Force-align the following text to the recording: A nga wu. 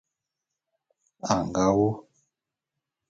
A 1.31 1.33
nga 1.45 1.65
wu. 1.75 1.87